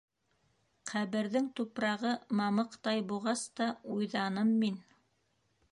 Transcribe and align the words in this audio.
Ҡәберҙең 0.91 1.49
тупрағы 1.59 2.15
мамыҡтай 2.41 3.05
буғас 3.13 3.47
та 3.61 3.69
уйҙаным 3.99 4.55
мин. 4.65 4.83